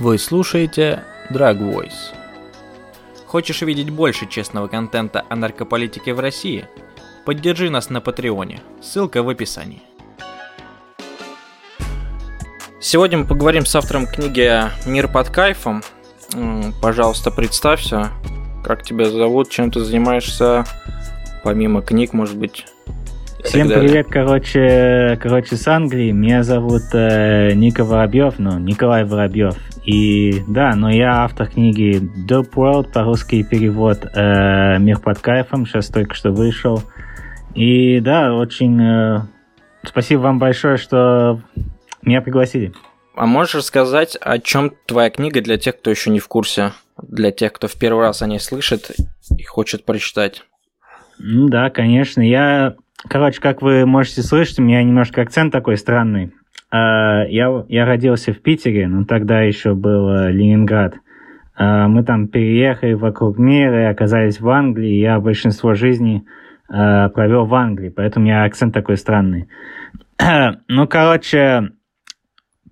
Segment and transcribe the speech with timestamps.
[0.00, 2.14] Вы слушаете Drag Voice.
[3.26, 6.66] Хочешь видеть больше честного контента о наркополитике в России?
[7.24, 9.82] Поддержи нас на Патреоне, ссылка в описании.
[12.80, 15.82] Сегодня мы поговорим с автором книги «Мир под кайфом».
[16.80, 18.10] Пожалуйста, представься,
[18.62, 20.64] как тебя зовут, чем ты занимаешься,
[21.42, 22.66] помимо книг, может быть,
[23.44, 26.10] Всем привет, короче, короче, с Англии.
[26.10, 29.56] Меня зовут э, Ника Воробьев, ну, Николай Воробьев.
[29.88, 31.98] И да, но я автор книги
[32.28, 36.82] Dope World, по-русски перевод э, «Мир под кайфом», сейчас только что вышел.
[37.54, 39.20] И да, очень э,
[39.82, 41.40] спасибо вам большое, что
[42.02, 42.74] меня пригласили.
[43.16, 47.30] А можешь рассказать, о чем твоя книга для тех, кто еще не в курсе, для
[47.30, 48.90] тех, кто в первый раз о ней слышит
[49.38, 50.42] и хочет прочитать?
[51.18, 52.20] Ну да, конечно.
[52.20, 52.76] Я
[53.08, 56.32] Короче, как вы можете слышать, у меня немножко акцент такой странный.
[56.70, 60.94] А, я, я родился в Питере, но тогда еще был э, Ленинград.
[61.56, 65.00] А, мы там переехали вокруг мира и оказались в Англии.
[65.00, 66.24] Я большинство жизни
[66.68, 69.48] э, провел в Англии, поэтому у меня акцент такой странный.
[70.68, 71.70] ну, короче,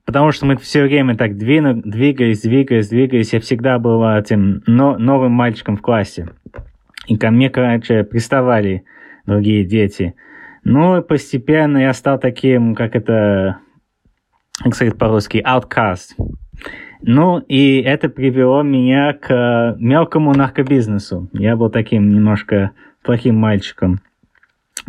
[0.04, 3.32] потому что мы все время так двину, двигались, двигались, двигались.
[3.32, 6.28] Я всегда был этим но, новым мальчиком в классе.
[7.06, 8.84] И ко мне, короче, приставали
[9.26, 10.14] другие дети.
[10.64, 13.58] Ну, постепенно я стал таким, как это,
[14.62, 16.14] как сказать по-русски, outcast.
[17.02, 21.28] Ну, и это привело меня к мелкому наркобизнесу.
[21.32, 24.00] Я был таким немножко плохим мальчиком.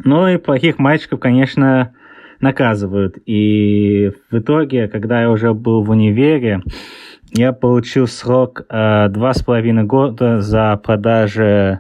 [0.04, 1.94] Ну, и плохих мальчиков, конечно,
[2.40, 3.18] наказывают.
[3.26, 6.62] И в итоге, когда я уже был в универе,
[7.32, 11.80] я получил срок э, два с половиной года за продажу э,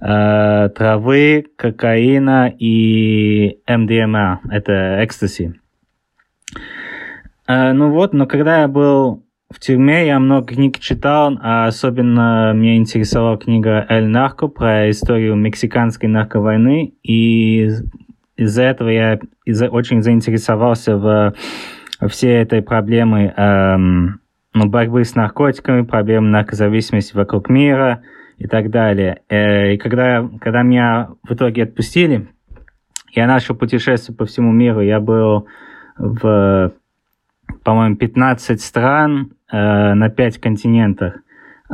[0.00, 5.54] травы, кокаина и МДМА, это экстаси.
[7.46, 12.52] Э, ну вот, но когда я был в тюрьме, я много книг читал, а особенно
[12.54, 17.70] меня интересовала книга «Эль Нарко» про историю мексиканской нарковойны, и
[18.36, 21.34] из-за этого я из очень заинтересовался в
[22.08, 24.20] всей этой проблемой эм,
[24.52, 28.02] ну, борьбы с наркотиками, проблемы наркозависимости вокруг мира–
[28.38, 29.22] и так далее.
[29.28, 32.28] Э, и когда, когда меня в итоге отпустили,
[33.12, 34.80] я начал путешествовать по всему миру.
[34.80, 35.46] Я был
[35.96, 36.72] в,
[37.64, 41.14] по-моему, 15 стран э, на 5 континентах.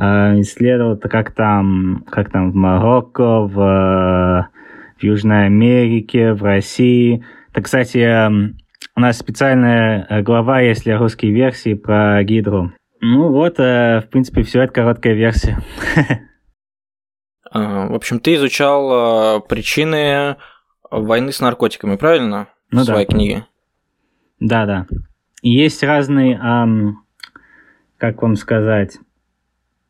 [0.00, 7.24] Э, исследовал, как там, как там в Марокко, в, в Южной Америке, в России.
[7.52, 8.28] Так, кстати, э,
[8.96, 12.72] у нас специальная глава есть для русской версии про гидру.
[13.00, 15.58] Ну вот, э, в принципе, все это короткая версия.
[17.52, 20.36] А, в общем, ты изучал а, причины
[20.88, 22.46] войны с наркотиками, правильно?
[22.70, 23.12] Ну в своей да.
[23.12, 23.46] книге.
[24.38, 24.86] Да, да.
[25.42, 26.98] Есть разные, эм,
[27.98, 28.98] как вам сказать,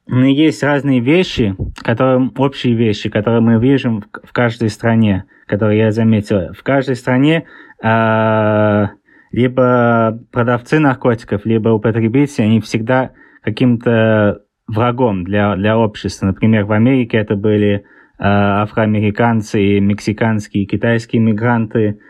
[0.06, 5.78] ну, есть разные вещи, которые общие вещи, которые мы видим в, в каждой стране, которые
[5.78, 6.52] я заметил.
[6.52, 7.46] В каждой стране
[7.82, 8.86] э,
[9.30, 13.12] либо продавцы наркотиков, либо употребители, они всегда
[13.42, 16.26] каким-то врагом для, для общества.
[16.26, 17.82] Например, в Америке это были э,
[18.18, 22.00] афроамериканцы, мексиканские, китайские мигранты.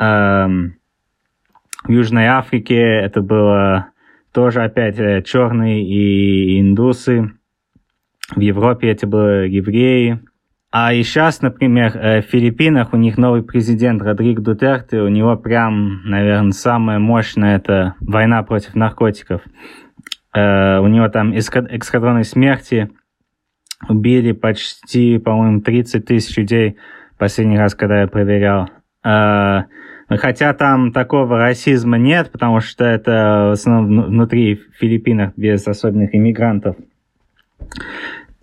[0.00, 0.48] Э,
[1.84, 3.88] в Южной Африке это было
[4.32, 7.32] тоже опять э, черные и индусы.
[8.34, 10.20] В Европе это были евреи.
[10.72, 15.36] А и сейчас, например, э, в Филиппинах у них новый президент Родриг Дутерте, у него
[15.36, 19.42] прям, наверное, самая мощная это война против наркотиков.
[20.34, 22.90] Э, у него там эскадроны смерти
[23.88, 26.76] убили почти, по-моему, 30 тысяч людей
[27.18, 28.70] последний раз, когда я проверял.
[30.18, 36.76] Хотя там такого расизма нет, потому что это в основном внутри Филиппинах без особенных иммигрантов.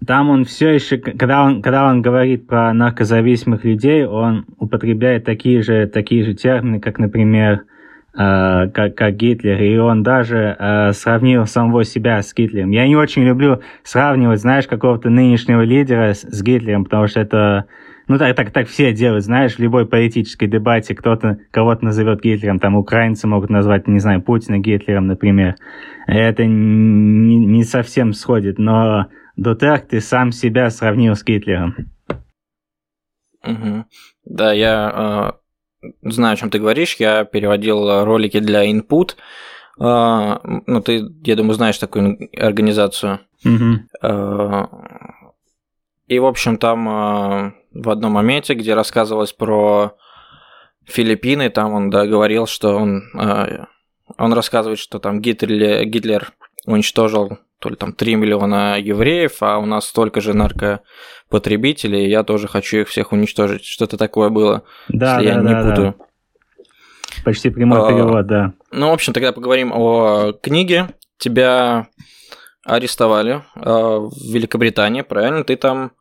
[0.05, 5.61] Там он все еще, когда он, когда он говорит про наркозависимых людей, он употребляет такие
[5.61, 7.65] же, такие же термины, как, например,
[8.13, 12.71] Э, как, как Гитлер, и он даже э, сравнил самого себя с Гитлером.
[12.71, 17.67] Я не очень люблю сравнивать, знаешь, какого-то нынешнего лидера с, с Гитлером, потому что это,
[18.11, 22.59] ну так, так, так все делают, знаешь, в любой политической дебате кто-то кого-то назовет Гитлером,
[22.59, 25.55] там украинцы могут назвать, не знаю, Путина Гитлером, например.
[26.07, 31.73] Это не, не совсем сходит, но Дутерте сам себя сравнил с Гитлером.
[33.45, 33.85] Угу.
[34.25, 35.37] Да, я
[35.81, 36.97] э, знаю, о чем ты говоришь.
[36.97, 39.15] Я переводил ролики для Input.
[39.79, 43.21] А, ну, ты, я думаю, знаешь такую организацию.
[43.45, 44.67] Mm-hmm.
[46.07, 49.95] И, в общем, там в одном моменте, где рассказывалось про
[50.85, 53.03] Филиппины, там он да, говорил, что он,
[54.17, 56.31] он рассказывает, что там Гитлер, Гитлер
[56.65, 62.47] уничтожил то ли там 3 миллиона евреев, а у нас столько же наркопотребителей, я тоже
[62.47, 63.63] хочу их всех уничтожить.
[63.65, 65.95] Что-то такое было, Да, если да, я не да, путаю.
[65.97, 66.05] да.
[67.23, 68.53] Почти прямой А, перевод, да.
[68.71, 70.89] Ну, в общем, тогда поговорим о книге.
[71.19, 71.87] Тебя
[72.65, 75.43] арестовали э, в Великобритании, правильно?
[75.43, 75.91] Ты там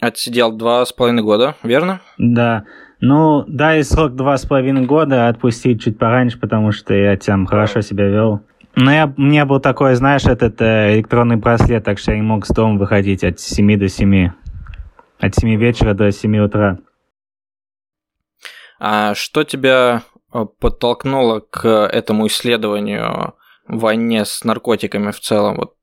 [0.00, 2.00] отсидел два с половиной года, верно?
[2.18, 2.64] Да.
[3.00, 7.46] Ну, да, и срок два с половиной года отпустить чуть пораньше, потому что я там
[7.46, 8.40] хорошо себя вел.
[8.74, 12.22] Но я, у меня был такой, знаешь, этот э, электронный браслет, так что я не
[12.22, 14.30] мог с дома выходить от 7 до 7.
[15.18, 16.78] От 7 вечера до 7 утра.
[18.78, 20.02] А что тебя
[20.32, 23.34] э, подтолкнуло к этому исследованию
[23.66, 25.56] войне с наркотиками в целом?
[25.56, 25.74] Вот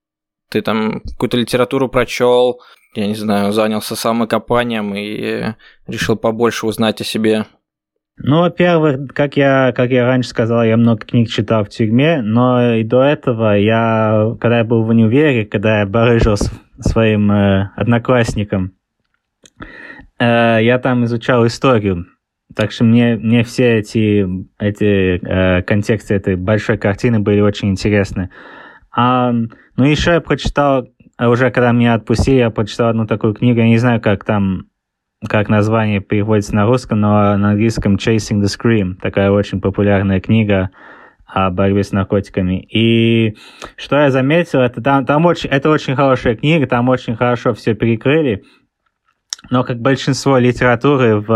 [0.50, 2.62] ты там какую-то литературу прочел,
[2.96, 5.54] я не знаю, занялся самокопанием и
[5.88, 7.46] решил побольше узнать о себе.
[8.18, 12.76] Ну, во-первых, как я, как я раньше сказал, я много книг читал в тюрьме, но
[12.76, 16.50] и до этого я, когда я был в универе, когда я барыжил с
[16.80, 18.74] своим э, одноклассником,
[20.18, 22.06] э, я там изучал историю.
[22.56, 24.26] Так что мне, мне все эти,
[24.60, 28.30] эти э, контексты этой большой картины были очень интересны.
[28.92, 29.34] А,
[29.76, 33.68] ну, еще я прочитал, а уже когда меня отпустили, я прочитал одну такую книгу, я
[33.68, 34.68] не знаю, как там
[35.28, 38.96] как название переводится на русском, но на английском Chasing the Scream.
[39.02, 40.70] Такая очень популярная книга
[41.26, 42.62] о борьбе с наркотиками.
[42.70, 43.36] И
[43.76, 47.74] что я заметил, это там, там очень, это очень хорошая книга, там очень хорошо все
[47.74, 48.44] перекрыли,
[49.50, 51.32] но как большинство литературы в,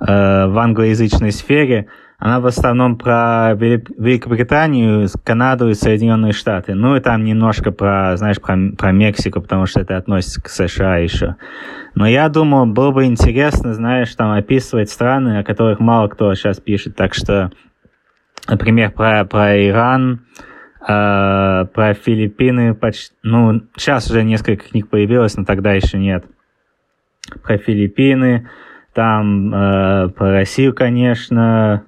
[0.00, 1.88] э, в англоязычной сфере,
[2.24, 6.72] она в основном про Великобританию, Канаду и Соединенные Штаты.
[6.72, 10.96] Ну и там немножко про, знаешь, про, про Мексику, потому что это относится к США
[10.96, 11.36] еще.
[11.94, 16.60] Но я думаю, было бы интересно, знаешь, там описывать страны, о которых мало кто сейчас
[16.60, 16.96] пишет.
[16.96, 17.50] Так что,
[18.48, 20.24] например, про, про Иран,
[20.80, 26.24] э, про Филиппины, почти, ну, сейчас уже несколько книг появилось, но тогда еще нет.
[27.42, 28.48] Про Филиппины,
[28.94, 31.84] там э, про Россию, конечно,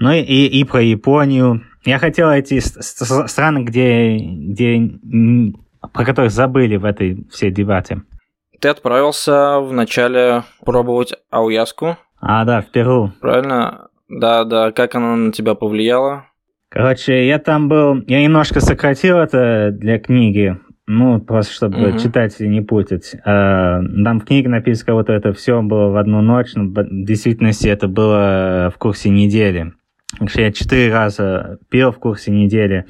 [0.00, 1.62] ну и, и про Японию.
[1.84, 4.90] Я хотел эти страны, где, где
[5.92, 8.02] про которых забыли в этой всей дебате.
[8.60, 11.96] Ты отправился вначале пробовать ауяску.
[12.20, 13.12] А, да, в Перу.
[13.20, 13.88] Правильно?
[14.08, 14.72] Да, да.
[14.72, 16.26] Как она на тебя повлияла?
[16.68, 18.02] Короче, я там был...
[18.06, 20.58] Я немножко сократил это для книги.
[20.86, 21.98] Ну, просто чтобы угу.
[21.98, 23.14] читателей не путать.
[23.24, 27.68] Там в книге написано, как будто это все было в одну ночь, но в действительности
[27.68, 29.72] это было в курсе недели.
[30.18, 32.84] Я четыре раза пил в курсе недели.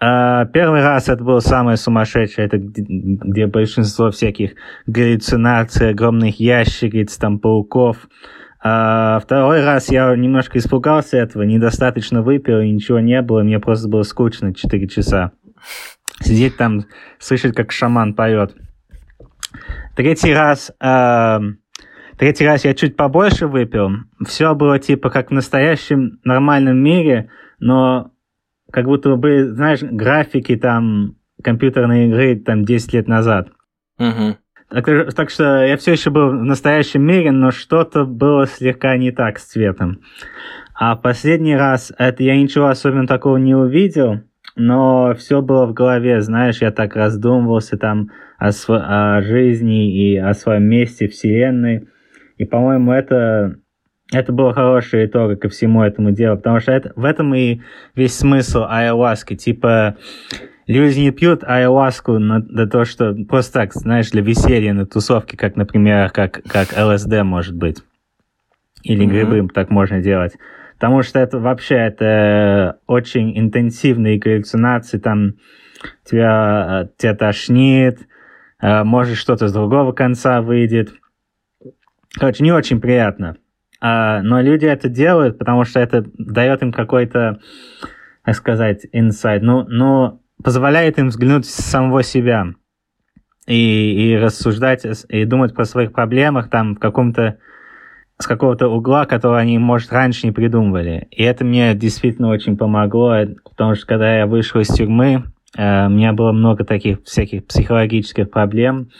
[0.00, 4.52] А первый раз это был самый сумасшедший, это где, где большинство всяких
[4.86, 8.08] галлюцинаций, огромных ящериц, там, пауков.
[8.62, 13.88] А второй раз я немножко испугался этого, недостаточно выпил, и ничего не было, мне просто
[13.88, 15.32] было скучно 4 часа.
[16.20, 16.86] Сидеть там,
[17.18, 18.54] слышать, как шаман поет.
[19.96, 20.72] Третий раз...
[22.18, 23.90] Третий раз я чуть побольше выпил.
[24.26, 28.12] Все было типа как в настоящем нормальном мире, но
[28.70, 33.48] как будто бы, знаешь, графики там компьютерной игры там 10 лет назад.
[33.98, 34.36] Угу.
[34.70, 39.12] Так, так что я все еще был в настоящем мире, но что-то было слегка не
[39.12, 40.00] так с цветом.
[40.74, 44.22] А последний раз это я ничего особенно такого не увидел,
[44.56, 50.34] но все было в голове, знаешь, я так раздумывался там о, о жизни и о
[50.34, 51.88] своем месте Вселенной.
[52.36, 53.56] И, по-моему, это,
[54.12, 57.60] это было хорошее итог ко всему этому делу, потому что это, в этом и
[57.94, 59.36] весь смысл айуаски.
[59.36, 59.96] Типа,
[60.66, 65.36] люди не пьют айуаску на, для того, что просто так, знаешь, для веселья на тусовке,
[65.36, 67.82] как, например, как, как ЛСД может быть.
[68.82, 69.10] Или mm-hmm.
[69.10, 70.32] грибы так можно делать.
[70.74, 75.34] Потому что это вообще это очень интенсивные галлюцинации, там
[76.04, 78.00] тебя, тебя тошнит,
[78.60, 80.92] может что-то с другого конца выйдет.
[82.18, 83.36] Короче, не очень приятно.
[83.80, 87.40] А, но люди это делают, потому что это дает им какой-то,
[88.22, 89.42] как сказать, инсайт.
[89.42, 92.46] Ну, ну, позволяет им взглянуть с самого себя
[93.46, 97.38] и, и рассуждать, и думать про своих проблемах там в каком-то
[98.16, 101.08] с какого-то угла, который они, может, раньше не придумывали.
[101.10, 105.24] И это мне действительно очень помогло, потому что когда я вышел из тюрьмы,
[105.56, 108.90] э, у меня было много таких всяких психологических проблем.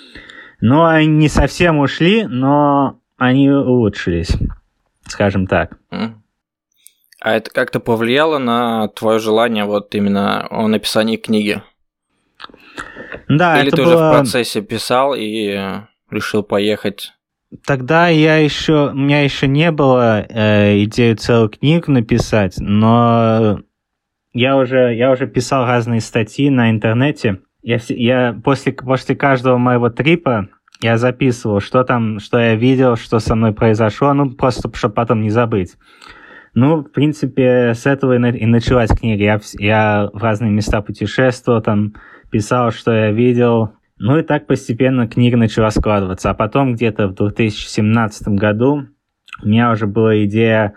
[0.60, 4.36] Но они не совсем ушли, но они улучшились,
[5.06, 5.78] скажем так.
[5.90, 11.62] А это как-то повлияло на твое желание вот именно о написании книги?
[13.28, 13.94] Да, Или это ты было...
[13.94, 15.58] уже в процессе писал и
[16.10, 17.12] решил поехать?
[17.66, 23.60] Тогда я еще, у меня еще не было э, идеи целую книгу написать, но
[24.32, 27.40] я уже, я уже писал разные статьи на интернете.
[27.62, 30.48] Я, я после, после каждого моего трипа
[30.84, 35.22] я записывал, что там, что я видел, что со мной произошло, ну, просто, чтобы потом
[35.22, 35.76] не забыть.
[36.52, 39.24] Ну, в принципе, с этого и началась книга.
[39.24, 41.94] Я, я в разные места путешествовал, там
[42.30, 43.72] писал, что я видел.
[43.98, 46.28] Ну и так постепенно книга начала складываться.
[46.28, 48.86] А потом где-то в 2017 году
[49.42, 50.74] у меня уже была идея,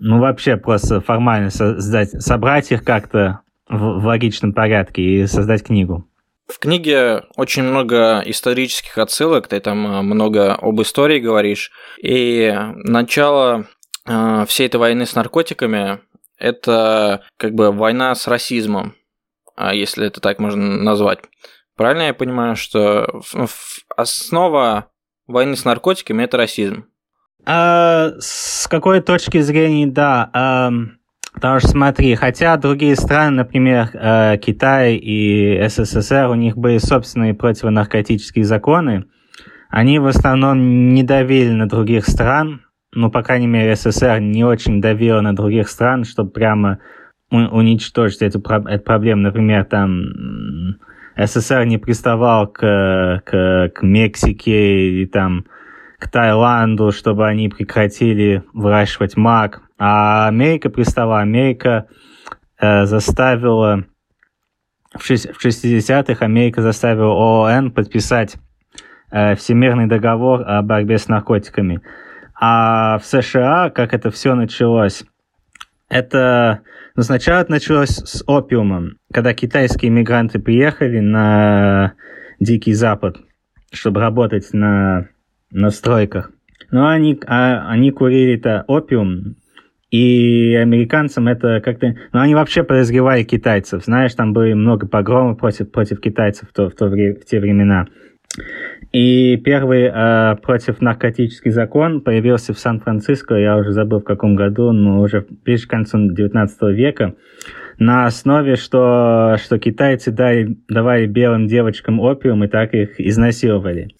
[0.00, 6.08] ну вообще просто формально создать, собрать их как-то в, в логичном порядке и создать книгу.
[6.46, 11.72] В книге очень много исторических отсылок, ты там э, много об истории говоришь.
[12.02, 13.66] И начало
[14.06, 16.00] э, всей этой войны с наркотиками–
[16.38, 18.94] это как бы война с расизмом,
[19.56, 21.20] а если это так можно назвать.
[21.76, 23.22] Правильно я понимаю, что
[23.96, 24.90] основа
[25.26, 26.86] войны с наркотиками– это расизм?
[27.46, 30.30] А, с какой точки зрения, да.
[30.32, 30.70] А,
[31.34, 37.34] потому что смотри, хотя другие страны, например, э, Китай и СССР, у них были собственные
[37.34, 39.04] противонаркотические законы,
[39.68, 42.62] они в основном не давили на других стран,
[42.94, 46.78] ну, по крайней мере, СССР не очень давила на других стран, чтобы прямо
[47.30, 49.22] уничтожить эту, эту проблему.
[49.22, 50.76] Например, там
[51.16, 55.46] СССР не приставал к, к, к Мексике и там
[55.98, 59.62] к Таиланду, чтобы они прекратили выращивать мак.
[59.78, 61.20] А Америка пристала.
[61.20, 61.86] Америка
[62.58, 63.84] э, заставила
[64.94, 68.36] в 60-х Америка заставила ООН подписать
[69.10, 71.80] э, Всемирный договор о борьбе с наркотиками.
[72.40, 75.04] А в США, как это все началось,
[75.88, 76.62] это
[76.94, 81.94] ну, сначала это началось с опиумом, когда китайские мигранты приехали на
[82.38, 83.16] Дикий Запад,
[83.72, 85.08] чтобы работать на
[85.50, 86.30] на стройках.
[86.70, 89.36] Но они, а, они курили это опиум,
[89.90, 91.94] и американцам это как-то...
[92.12, 93.84] Ну, они вообще подозревали китайцев.
[93.84, 97.86] Знаешь, там были много погромов против, против китайцев в, то, в, то, в те времена.
[98.92, 104.72] И первый э, против наркотический закон появился в Сан-Франциско, я уже забыл в каком году,
[104.72, 107.14] но уже ближе к концу 19 века,
[107.78, 113.90] на основе, что, что китайцы дали, давали белым девочкам опиум и так их изнасиловали.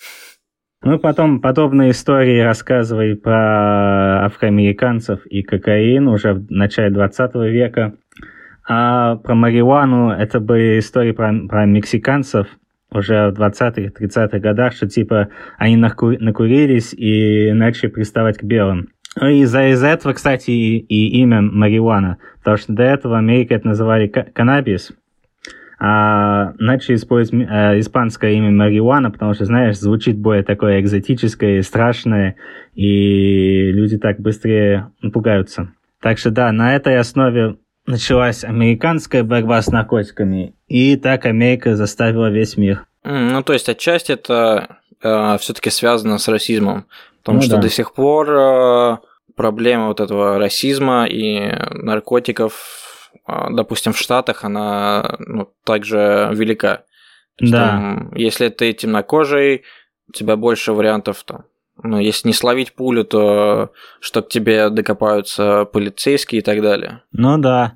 [0.84, 7.94] Мы потом подобные истории рассказывали про афроамериканцев и кокаин уже в начале 20 века.
[8.68, 12.48] А про марихуану это были истории про, про мексиканцев
[12.90, 18.88] уже в 20-х, 30-х годах, что типа они наку- накурились и начали приставать к белым.
[19.18, 23.54] Ну и из-за из этого, кстати, и, и имя марихуана, потому что до этого Америка
[23.54, 24.92] это называли каннабис,
[25.86, 32.36] а начали использовать э, испанское имя Марихуана, потому что, знаешь, звучит более такое экзотическое, страшное,
[32.72, 35.74] и люди так быстрее пугаются.
[36.00, 42.30] Так что да, на этой основе началась американская борьба с наркотиками, и так Америка заставила
[42.30, 42.86] весь мир.
[43.02, 46.86] Ну, то есть отчасти это э, все-таки связано с расизмом,
[47.20, 47.62] потому ну, что да.
[47.62, 48.96] до сих пор э,
[49.36, 52.83] проблема вот этого расизма и наркотиков
[53.26, 56.84] допустим, в Штатах она ну, также велика.
[57.38, 57.68] Да.
[57.68, 59.64] Там, если ты темнокожий,
[60.08, 61.44] у тебя больше вариантов там.
[61.82, 67.02] Ну, если не словить пулю, то что к тебе докопаются полицейские и так далее.
[67.12, 67.74] Ну да.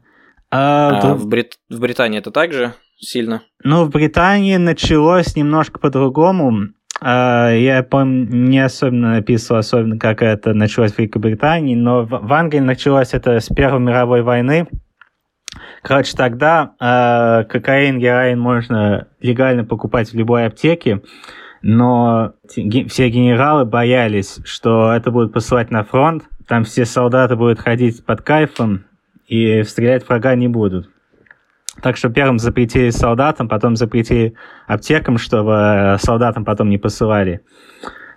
[0.51, 1.21] А, а тут...
[1.21, 1.59] в, Брит...
[1.69, 3.43] в Британии это также сильно?
[3.65, 6.69] Ну, в Британии началось немножко по-другому.
[7.01, 12.61] А, я помню, не особенно описывал, особенно как это началось в Великобритании, но в Англии
[12.61, 14.69] началось это с Первой мировой войны.
[15.83, 21.03] Короче, тогда э, кокаин, героин можно легально покупать в любой аптеке,
[21.63, 28.05] но все генералы боялись, что это будут посылать на фронт, там все солдаты будут ходить
[28.05, 28.85] под кайфом
[29.27, 30.89] и стрелять врага не будут.
[31.83, 34.35] Так что первым запретили солдатам, потом запретили
[34.67, 37.43] аптекам, чтобы э, солдатам потом не посылали.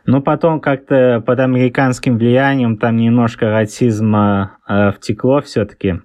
[0.05, 6.01] Но потом как-то под американским влиянием там немножко расизма э, втекло все-таки.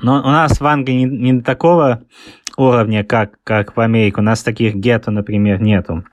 [0.00, 2.04] Но у нас в Англии не, не такого
[2.56, 4.16] уровня, как, как в Америке.
[4.18, 6.04] У нас таких гетто, например, нету.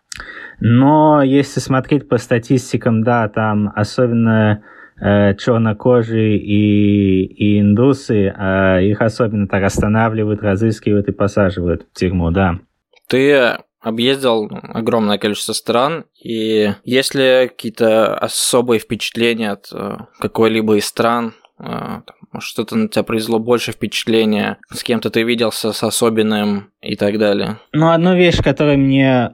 [0.59, 4.63] Но если смотреть по статистикам, да, там особенно
[5.01, 12.29] э, чернокожие и, и индусы, э, их особенно так останавливают, разыскивают и посаживают в тюрьму,
[12.31, 12.59] да.
[13.07, 20.85] Ты объездил огромное количество стран, и есть ли какие-то особые впечатления от э, какой-либо из
[20.85, 22.01] стран, э,
[22.39, 27.59] что-то на тебя произвело больше впечатления, с кем-то ты виделся с особенным и так далее.
[27.73, 29.31] Ну, одну вещь, которая мне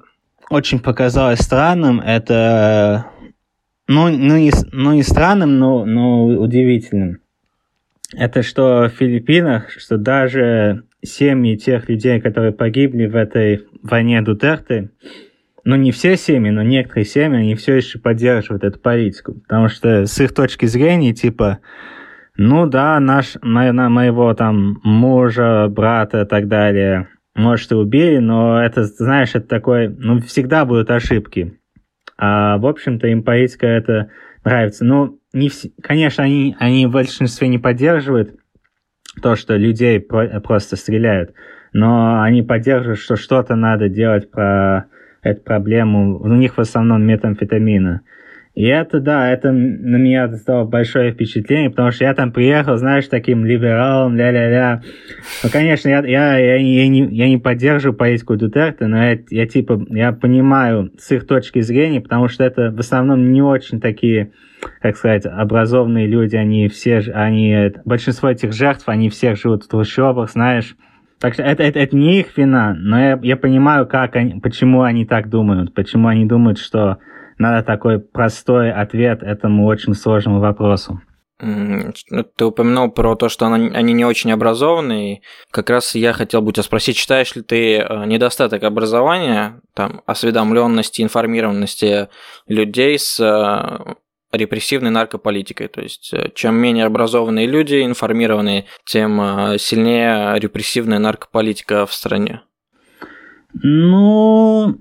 [0.49, 3.07] очень показалась странным, это...
[3.87, 7.19] Ну, ну, не, ну, не странным, но, но удивительным.
[8.13, 14.91] это что в Филиппинах, что даже семьи тех людей, которые погибли в этой войне Дутерты,
[15.63, 19.33] ну не все семьи, но некоторые семьи, они все еще поддерживают эту политику.
[19.33, 21.59] Потому что с их точки зрения, типа,
[22.37, 28.63] ну да, наш, мо, моего там мужа, брата и так далее, может, и убили, но
[28.63, 31.59] это, знаешь, это такой, ну, всегда будут ошибки.
[32.17, 34.09] А, в общем-то, им политика это
[34.43, 34.85] нравится.
[34.85, 38.35] Ну, не все, конечно, они, они в большинстве не поддерживают
[39.21, 41.33] то, что людей про, просто стреляют,
[41.73, 44.85] но они поддерживают, что что-то надо делать про
[45.21, 46.19] эту проблему.
[46.19, 48.01] У них в основном метамфетамина.
[48.57, 53.07] И это, да, это на меня оставило большое впечатление, потому что я там приехал, знаешь,
[53.07, 54.81] таким либералом, ля-ля-ля.
[55.43, 59.45] Ну, конечно, я, я, я, я, не, я не поддерживаю политику Дутерте, но я, я,
[59.45, 64.31] типа, я понимаю с их точки зрения, потому что это в основном не очень такие,
[64.81, 70.31] как сказать, образованные люди, они все, они, большинство этих жертв, они все живут в трущобах,
[70.31, 70.75] знаешь.
[71.19, 74.81] Так что это, это, это не их вина, но я, я понимаю, как они, почему
[74.81, 76.97] они так думают, почему они думают, что
[77.37, 81.01] надо такой простой ответ этому очень сложному вопросу.
[81.39, 85.21] Ты упомянул про то, что они не очень образованные.
[85.51, 91.03] Как раз я хотел бы тебя спросить, считаешь ли ты э, недостаток образования, там, осведомленности,
[91.03, 92.09] информированности
[92.47, 93.95] людей с э,
[94.35, 95.67] репрессивной наркополитикой.
[95.67, 99.19] То есть, э, чем менее образованные люди, информированные, тем
[99.59, 102.41] сильнее репрессивная наркополитика в стране.
[103.53, 104.75] Ну,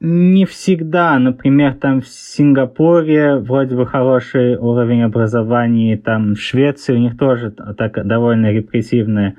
[0.00, 1.18] не всегда.
[1.18, 7.50] Например, там в Сингапуре вроде бы хороший уровень образования, там в Швеции у них тоже
[7.50, 9.36] так довольно репрессивное.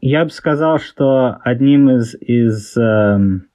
[0.00, 3.46] Я бы сказал, что одним из, из эм,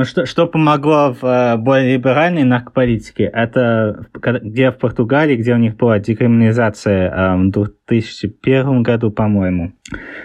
[0.00, 5.58] ну, что, что помогло в э, более либеральной наркополитике, это где в Португалии, где у
[5.58, 9.74] них была декриминализация э, в 2001 году, по-моему,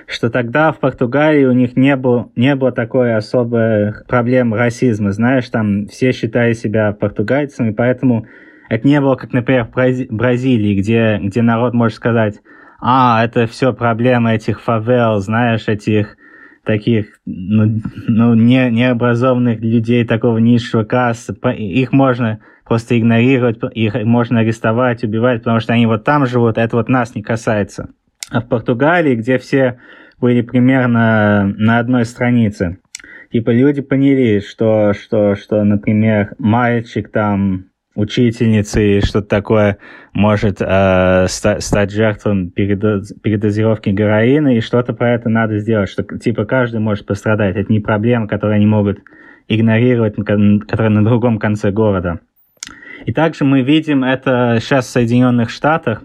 [0.07, 5.11] что тогда в Португалии у них не, был, не было такой особой проблемы расизма.
[5.11, 8.27] Знаешь, там все считали себя португальцами, поэтому
[8.69, 12.39] это не было, как, например, в Бразилии, где, где народ может сказать,
[12.79, 16.15] а, это все проблема этих фавел, знаешь, этих
[16.65, 24.39] таких ну, ну, не, необразованных людей такого низшего класса, их можно просто игнорировать, их можно
[24.39, 27.89] арестовать, убивать, потому что они вот там живут, это вот нас не касается.
[28.31, 29.79] А в Португалии, где все
[30.19, 32.79] были примерно на одной странице,
[33.31, 39.77] типа люди поняли, что, что, что например, мальчик там учительницы и что-то такое
[40.13, 46.03] может э, ста- стать жертвой передоз- передозировки героина, и что-то про это надо сделать, что
[46.03, 47.55] типа каждый может пострадать.
[47.55, 48.99] Это не проблема, которую они могут
[49.47, 52.19] игнорировать, которая на другом конце города.
[53.05, 56.03] И также мы видим это сейчас в Соединенных Штатах.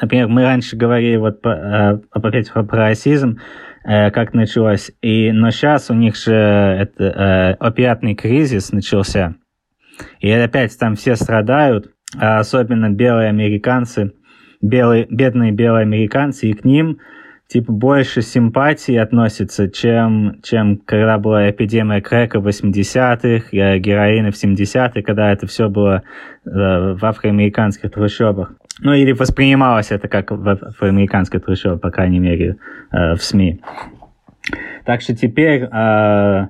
[0.00, 3.38] Например, мы раньше говорили вот по, э, опять про, про расизм,
[3.84, 9.34] э, как началось, и, но сейчас у них же это, э, опиатный кризис начался.
[10.20, 14.12] И опять там все страдают, а особенно белые американцы,
[14.60, 16.98] белые, бедные белые американцы, и к ним
[17.48, 25.02] типа больше симпатии относятся, чем, чем когда была эпидемия крека в 80-х, героина в 70-х,
[25.02, 26.02] когда это все было
[26.46, 28.54] э, в афроамериканских трущобах.
[28.80, 32.56] Ну или воспринималось это как в афроамериканских трущобах, по крайней мере,
[32.90, 33.60] э, в СМИ.
[34.86, 36.46] Так что теперь э,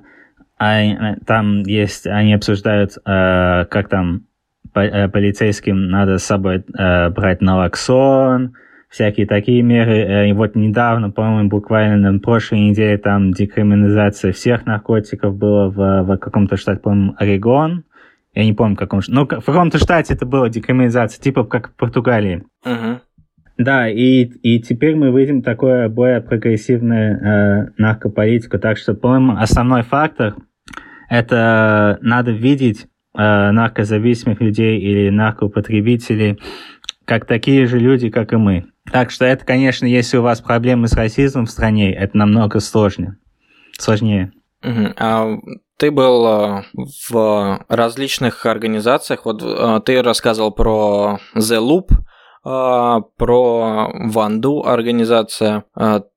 [0.63, 4.21] а, там есть, они обсуждают, э, как там
[4.75, 8.53] э, полицейским надо с собой э, брать налоксон,
[8.89, 10.29] всякие такие меры.
[10.29, 16.17] И вот недавно, по-моему, буквально на прошлой неделе там декриминализация всех наркотиков было в, в
[16.17, 17.83] каком-то штате, по-моему, Орегон.
[18.33, 21.75] Я не помню, в каком Ну, в каком-то штате это было декриминализация, типа как в
[21.75, 22.43] Португалии.
[22.65, 22.99] Uh-huh.
[23.57, 28.57] Да, и, и теперь мы видим такое более прогрессивную э, наркополитику.
[28.59, 30.35] Так что, по-моему, основной фактор
[31.09, 36.39] это надо видеть э, наркозависимых людей или наркоупотребителей
[37.05, 38.65] как такие же люди, как и мы.
[38.91, 43.17] Так что это, конечно, если у вас проблемы с расизмом в стране, это намного сложнее.
[43.77, 44.31] Сложнее.
[44.61, 45.37] А
[45.77, 46.63] ты был э,
[47.09, 49.25] в различных организациях.
[49.25, 51.89] Вот э, ты рассказывал про The Loop,
[52.45, 55.65] э, про Ванду организация.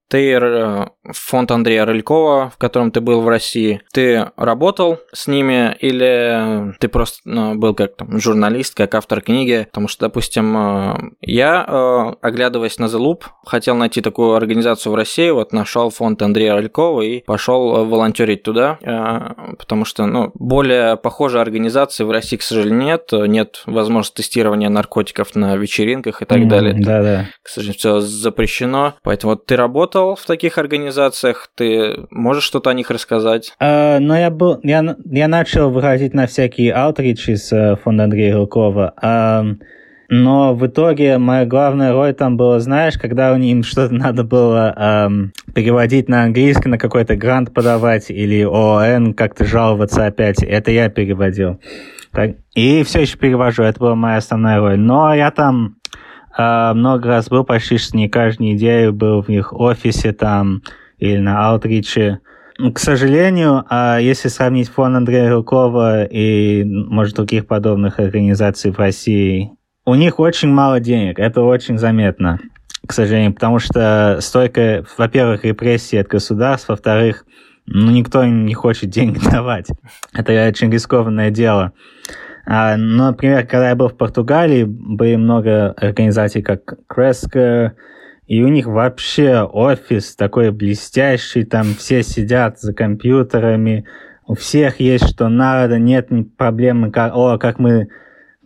[0.08, 5.76] Ты э, фонд Андрея Рылькова, в котором ты был в России, ты работал с ними
[5.80, 9.66] или ты просто ну, был как там, журналист, как автор книги?
[9.70, 14.94] Потому что, допустим, э, я, э, оглядываясь на The Loop, хотел найти такую организацию в
[14.94, 18.78] России, вот нашел фонд Андрея Рылькова и пошел волонтерить туда,
[19.58, 23.12] потому что ну, более похожей организации в России, к сожалению, нет.
[23.12, 26.74] Нет возможности тестирования наркотиков на вечеринках и так mm, далее.
[26.78, 27.28] Да, да.
[27.42, 28.94] К сожалению, все запрещено.
[29.02, 33.54] Поэтому вот ты работал в таких организациях, ты можешь что-то о них рассказать?
[33.60, 38.34] Uh, ну, я был, я, я начал выходить на всякие аутричи с uh, фонда Андрея
[38.34, 38.94] Гилкова.
[39.02, 39.56] Uh,
[40.08, 44.72] но в итоге моя главная роль там была, знаешь, когда у им что-то надо было
[44.76, 50.42] эм, переводить на английский, на какой-то грант подавать или ООН как-то жаловаться опять.
[50.42, 51.60] Это я переводил.
[52.12, 54.78] Так, и все еще перевожу, это была моя основная роль.
[54.78, 55.75] Но я там
[56.36, 60.62] э, много раз был, почти что не каждую неделю был в их офисе там
[60.98, 62.20] или на аутриче.
[62.74, 69.50] К сожалению, а если сравнить фонд Андрея Рукова и, может, других подобных организаций в России,
[69.84, 72.40] у них очень мало денег, это очень заметно,
[72.86, 77.26] к сожалению, потому что столько, во-первых, репрессий от государств, во-вторых,
[77.66, 79.68] ну, никто не хочет денег давать.
[80.12, 81.72] Это очень рискованное дело.
[82.46, 87.74] А, ну, например, когда я был в Португалии, были много организаций, как Креска,
[88.26, 93.84] и у них вообще офис такой блестящий, там все сидят за компьютерами,
[94.26, 97.88] у всех есть что надо, нет проблемы, как, о, как мы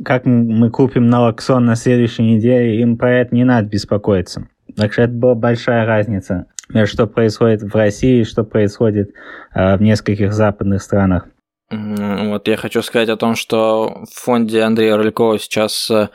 [0.03, 4.49] как мы купим налоксон на следующей неделе, им про это не надо беспокоиться.
[4.75, 9.11] Так что это была большая разница между что происходит в России и что происходит
[9.55, 11.29] э, в нескольких западных странах.
[11.71, 16.09] Вот я хочу сказать о том, что в фонде Андрея Рылькова сейчас э,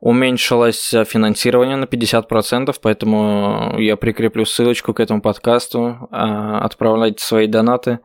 [0.00, 6.08] уменьшилось финансирование на 50%, поэтому я прикреплю ссылочку к этому подкасту.
[6.10, 8.00] А, отправляйте свои донаты,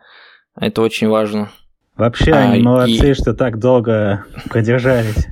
[0.56, 1.50] это очень важно.
[1.96, 3.14] Вообще а, они молодцы, и...
[3.14, 5.28] что так долго продержались.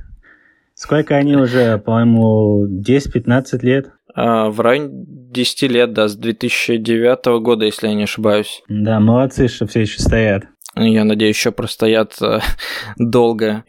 [0.74, 3.90] Сколько они уже, по-моему, 10-15 лет?
[4.14, 8.62] А, в районе 10 лет, да, с 2009 года, если я не ошибаюсь.
[8.68, 10.44] Да, молодцы, что все еще стоят.
[10.74, 12.40] Я надеюсь, еще простоят э,
[12.96, 13.64] долго.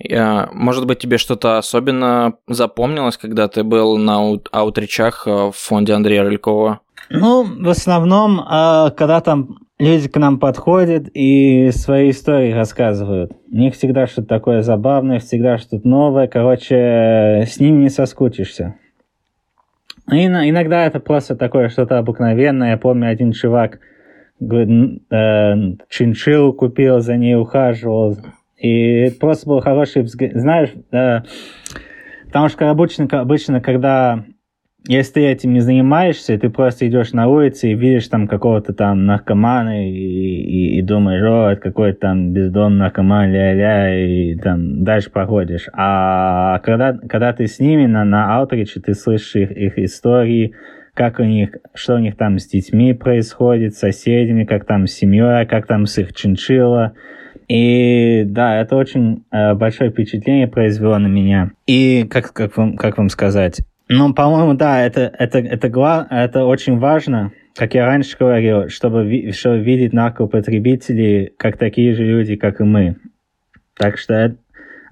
[0.54, 6.24] Может быть, тебе что-то особенно запомнилось, когда ты был на аутричах э, в фонде Андрея
[6.24, 6.80] Рылькова?
[7.10, 13.34] Ну, в основном, а, когда там люди к нам подходят и свои истории рассказывают.
[13.52, 16.28] У них всегда что-то такое забавное, всегда что-то новое.
[16.28, 18.76] Короче, с ними не соскучишься.
[20.12, 22.72] И иногда это просто такое что-то обыкновенное.
[22.72, 23.80] Я помню, один чувак
[25.10, 28.18] э, купил, за ней ухаживал.
[28.58, 30.34] И это просто был хороший взгляд.
[30.36, 31.22] Знаешь, э,
[32.28, 34.24] потому что обычно, обычно, когда
[34.86, 39.06] если ты этим не занимаешься, ты просто идешь на улице и видишь там какого-то там
[39.06, 45.10] наркомана и, и, и думаешь, о, это какой-то там бездомный наркоман, ля-ля, и там дальше
[45.10, 45.70] проходишь.
[45.72, 50.54] А когда, когда ты с ними на, на аутриче, ты слышишь их, их истории,
[50.94, 54.94] как у них, что у них там с детьми происходит, с соседями, как там с
[54.94, 56.94] семьей, как там с их чинчило.
[57.48, 61.52] И да, это очень э, большое впечатление произвело на меня.
[61.68, 66.46] И как, как, вам, как вам сказать, ну, по-моему, да, это, это, это, это, это
[66.46, 72.62] очень важно, как я раньше говорил, чтобы, чтобы видеть наркопотребителей как такие же люди, как
[72.62, 72.96] и мы.
[73.76, 74.36] Так что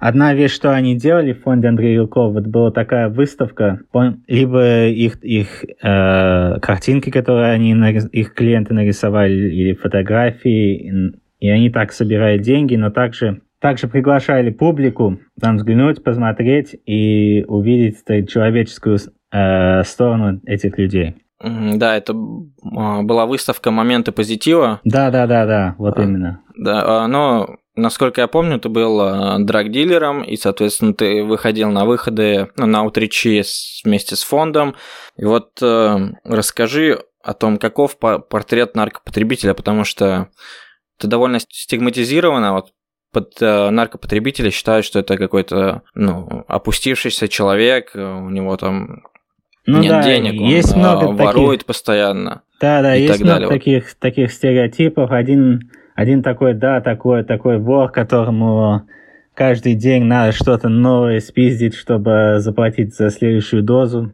[0.02, 3.80] одна вещь, что они делали в фонде Андрея Юлкова, вот была такая выставка,
[4.28, 7.72] либо их, их э, картинки, которые они,
[8.12, 15.20] их клиенты нарисовали, или фотографии, и они так собирают деньги, но также также приглашали публику
[15.40, 18.98] там взглянуть, посмотреть и увидеть человеческую
[19.32, 21.16] э, сторону этих людей.
[21.44, 22.14] Да, это
[22.76, 24.80] а, была выставка «Моменты позитива».
[24.84, 26.42] Да, да, да, да, вот а, именно.
[26.56, 31.86] Да, а, но насколько я помню, ты был а, драг-дилером, и, соответственно, ты выходил на
[31.86, 33.44] выходы ну, на аутричи
[33.84, 34.76] вместе с фондом.
[35.18, 40.30] И вот э, расскажи о том, каков портрет наркопотребителя, потому что
[40.98, 42.74] это довольно стигматизировано, вот
[43.12, 49.04] под э, наркопотребители считают, что это какой-то ну, опустившийся человек, э, у него там
[49.66, 51.66] ну, нет да, денег, он есть много ворует таких...
[51.68, 52.42] постоянно.
[52.60, 53.50] Да, да, и есть много далее.
[53.50, 55.12] таких, таких стереотипов.
[55.12, 58.88] Один, один такой, да, такой, такой вор, которому
[59.34, 64.14] каждый день надо что-то новое спиздить, чтобы заплатить за следующую дозу.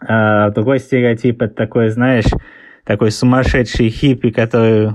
[0.00, 2.26] А другой стереотип это такой, знаешь,
[2.84, 4.90] такой сумасшедший хиппи, который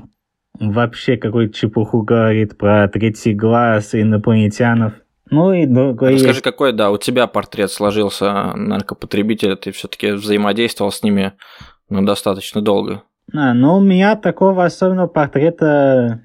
[0.60, 4.94] вообще какую-то чепуху говорит про третий глаз, инопланетянов.
[5.30, 6.14] Ну и другой...
[6.14, 11.34] Расскажи, какой, да, у тебя портрет сложился наркопотребителя, ты все-таки взаимодействовал с ними
[11.90, 13.04] ну, достаточно долго.
[13.32, 16.22] А, ну, у меня такого особенного портрета,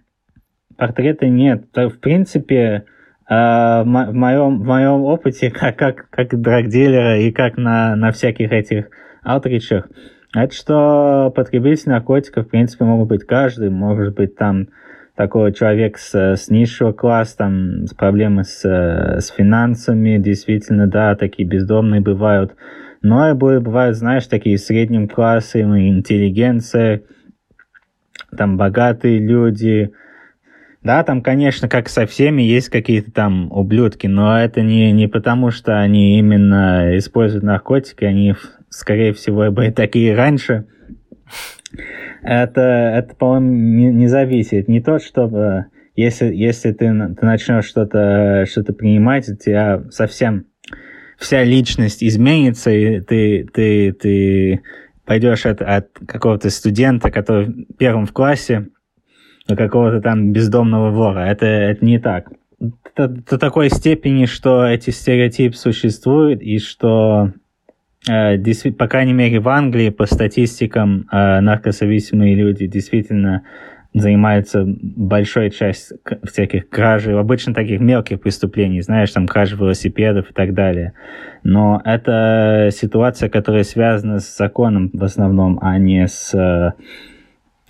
[0.76, 1.66] портрета нет.
[1.74, 2.84] В принципе,
[3.28, 8.52] а, в моем, в моем опыте, как, как, как драгдилера и как на, на всяких
[8.52, 8.87] этих
[9.22, 9.88] аутричах,
[10.34, 14.68] это что потребитель наркотиков, в принципе, могут быть каждый, может быть там
[15.14, 21.48] такой человек с, с низшего класса, там, с проблемой с, с финансами, действительно, да, такие
[21.48, 22.54] бездомные бывают.
[23.02, 27.02] Но и бывают, знаешь, такие средним классом, интеллигенция,
[28.37, 29.92] там богатые люди,
[30.82, 35.50] да, там, конечно, как со всеми, есть какие-то там ублюдки, но это не, не потому,
[35.50, 38.34] что они именно используют наркотики, они,
[38.68, 40.66] скорее всего, были такие раньше.
[42.22, 42.61] Это,
[42.96, 44.68] это по-моему, не, не зависит.
[44.68, 50.46] Не то, чтобы если, если ты, ты начнешь что-то что принимать, у тебя совсем
[51.18, 54.62] вся личность изменится, и ты, ты, ты
[55.04, 58.68] пойдешь от, от какого-то студента, который первым в классе,
[59.48, 61.20] до какого-то там бездомного вора.
[61.20, 62.31] Это, это не так.
[62.96, 67.33] До, до такой степени, что эти стереотипы существуют, и что,
[68.09, 68.37] э,
[68.72, 73.42] по крайней мере, в Англии, по статистикам, э, наркозависимые люди действительно
[73.94, 80.55] занимаются большой частью всяких кражей, обычно таких мелких преступлений, знаешь, там кражи велосипедов и так
[80.55, 80.92] далее.
[81.42, 86.72] Но это ситуация, которая связана с законом в основном, а не с э,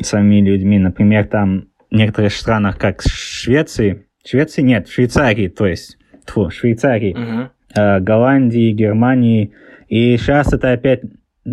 [0.03, 0.79] самими людьми.
[0.79, 7.49] Например, там в некоторых странах, как Швеции, Швеции нет, Швейцарии, то есть, тьфу, Швейцарии, uh-huh.
[7.75, 9.53] э, Голландии, Германии,
[9.89, 11.01] и сейчас это опять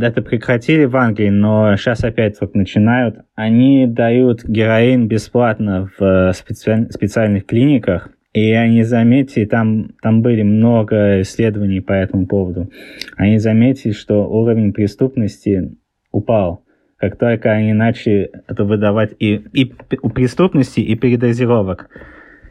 [0.02, 3.18] это прекратили в Англии, но сейчас опять вот начинают.
[3.36, 6.88] Они дают героин бесплатно в э, специ...
[6.92, 12.70] специальных клиниках, и они заметили, там, там были много исследований по этому поводу,
[13.16, 15.78] они заметили, что уровень преступности
[16.12, 16.66] упал
[16.98, 21.90] как только они начали это выдавать и, и у преступности, и передозировок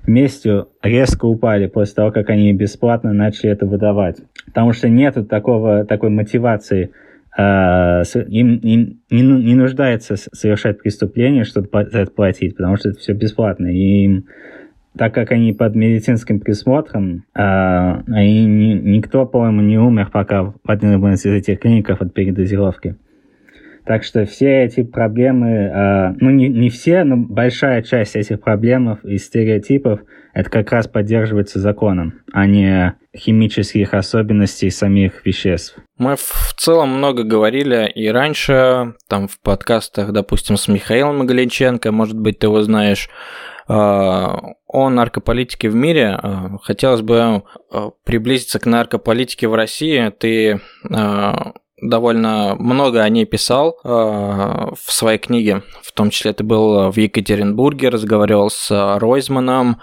[0.02, 4.18] вместе резко упали после того, как они бесплатно начали это выдавать.
[4.46, 6.90] Потому что нет такого, такой мотивации,
[7.36, 13.66] им, им не, не нуждается совершать преступление, чтобы это платить, потому что это все бесплатно.
[13.66, 14.26] И им,
[14.96, 17.40] так как они под медицинским присмотром, э,
[18.06, 22.96] они, никто, по-моему, не умер пока в одной из этих клиников от передозировки.
[23.86, 28.98] Так что все эти проблемы, а, ну не, не все, но большая часть этих проблем
[29.04, 30.00] и стереотипов,
[30.32, 35.76] это как раз поддерживается законом, а не химических особенностей самих веществ.
[35.98, 42.18] Мы в целом много говорили и раньше, там в подкастах, допустим, с Михаилом Магаличенко, может
[42.18, 43.08] быть, ты его знаешь,
[43.68, 46.18] а, о наркополитике в мире.
[46.20, 47.44] А, хотелось бы
[48.04, 50.10] приблизиться к наркополитике в России.
[50.18, 50.60] Ты
[51.88, 55.62] довольно много о ней писал э, в своей книге.
[55.82, 59.80] В том числе это был в Екатеринбурге, разговаривал с Ройзманом,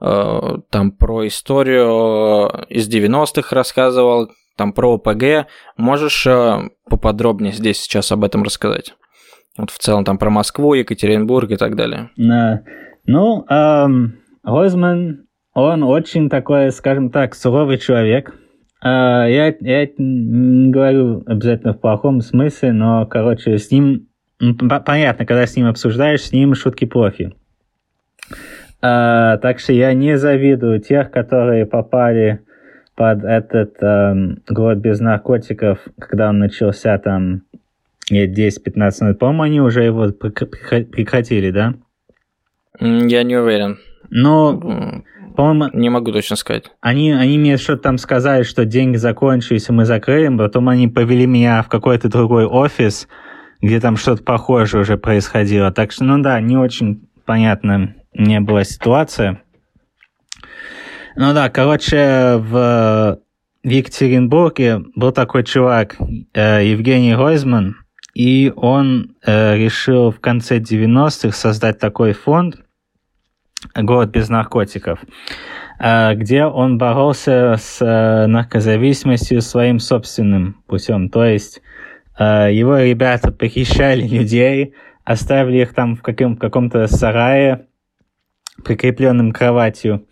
[0.00, 5.46] э, там про историю из 90-х рассказывал, там про ОПГ.
[5.76, 8.94] Можешь э, поподробнее здесь сейчас об этом рассказать?
[9.56, 12.10] Вот в целом там про Москву, Екатеринбург и так далее.
[12.16, 12.62] Да.
[13.06, 18.34] Ну, эм, Ройзман, он очень такой, скажем так, суровый человек–
[18.88, 24.08] я, я не говорю обязательно в плохом смысле, но, короче, с ним...
[24.84, 27.34] Понятно, когда с ним обсуждаешь, с ним шутки плохи.
[28.82, 32.40] А, так что я не завидую тех, которые попали
[32.94, 37.42] под этот эм, год без наркотиков, когда он начался там
[38.10, 39.18] лет 10-15 минут.
[39.18, 41.74] По-моему, они уже его прекратили, да?
[42.80, 43.78] Я не уверен.
[44.10, 45.02] Но
[45.36, 45.70] по-моему...
[45.72, 46.72] Не могу точно сказать.
[46.80, 51.26] Они, они мне что-то там сказали, что деньги закончились, и мы закрыли, потом они повели
[51.26, 53.06] меня в какой-то другой офис,
[53.60, 55.70] где там что-то похожее уже происходило.
[55.70, 59.42] Так что, ну да, не очень понятно не была ситуация.
[61.16, 63.20] Ну да, короче, в,
[63.62, 65.96] в Екатеринбурге был такой чувак,
[66.34, 67.76] э, Евгений Ройзман,
[68.14, 72.56] и он э, решил в конце 90-х создать такой фонд,
[73.74, 75.00] «Город без наркотиков»,
[75.78, 81.08] э, где он боролся с э, наркозависимостью своим собственным путем.
[81.08, 81.62] То есть
[82.18, 87.66] э, его ребята похищали людей, оставили их там в каком- каком-то сарае,
[88.64, 90.06] прикрепленным кроватью,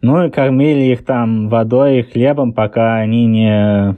[0.00, 3.96] ну и кормили их там водой и хлебом, пока они не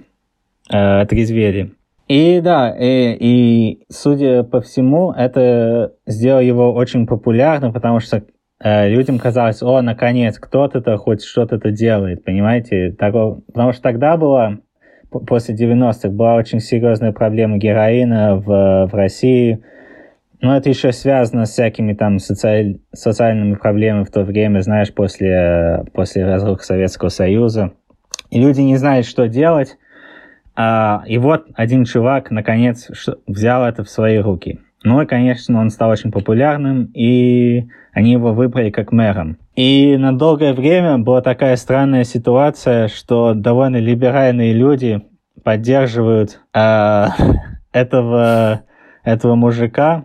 [0.70, 1.74] э, отрезвели.
[2.08, 8.39] И да, и, и судя по всему, это сделало его очень популярным, потому что Э,
[8.62, 12.92] людям казалось, о, наконец, кто-то-то хоть что-то-то делает, понимаете?
[12.92, 14.60] Такого, потому что тогда было
[15.10, 19.62] после 90-х была очень серьезная проблема героина в, в России.
[20.40, 25.84] Но это еще связано с всякими там социаль, социальными проблемами в то время, знаешь, после,
[25.92, 27.72] после разрухи Советского Союза.
[28.30, 29.76] И люди не знают, что делать.
[30.56, 32.88] А, и вот один чувак, наконец,
[33.26, 34.60] взял это в свои руки.
[34.82, 39.38] Ну и, конечно, он стал очень популярным, и они его выбрали как мэром.
[39.54, 45.02] И на долгое время была такая странная ситуация, что довольно либеральные люди
[45.42, 47.06] поддерживают э,
[47.72, 48.62] этого,
[49.04, 50.04] этого мужика,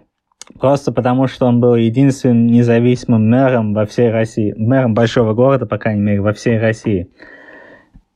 [0.60, 5.78] просто потому что он был единственным независимым мэром во всей России, мэром большого города, по
[5.78, 7.10] крайней мере, во всей России.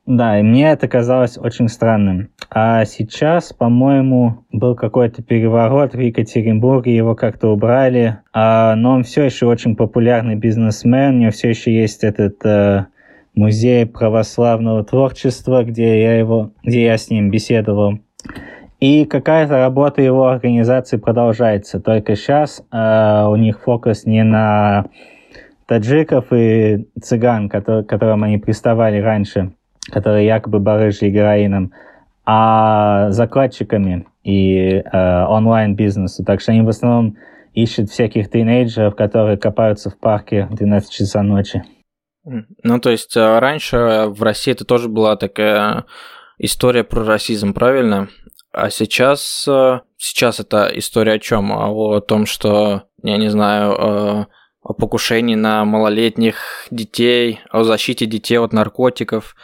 [0.10, 2.32] Да, и мне это казалось очень странным.
[2.50, 8.18] А сейчас, по-моему, был какой-то переворот в Екатеринбурге, его как-то убрали.
[8.34, 12.88] А, но он все еще очень популярный бизнесмен, у него все еще есть этот э,
[13.36, 18.00] музей православного творчества, где я, его, где я с ним беседовал.
[18.80, 21.80] И какая-то работа его организации продолжается.
[21.80, 24.86] Только сейчас э, у них фокус не на
[25.68, 29.52] таджиков и цыган, которые, к которым они приставали раньше,
[29.92, 31.74] которые якобы барыжили героином,
[32.26, 36.24] а закладчиками и э, онлайн-бизнесу.
[36.24, 37.18] Так что они в основном
[37.54, 41.64] ищут всяких тинейджеров, которые копаются в парке в 12 часов ночи.
[42.24, 45.86] Ну, то есть э, раньше в России это тоже была такая
[46.38, 48.10] история про расизм, правильно?
[48.52, 51.52] А сейчас, э, сейчас это история о чем?
[51.52, 54.26] О том, что, я не знаю, э,
[54.62, 59.36] о покушении на малолетних детей, о защите детей от наркотиков.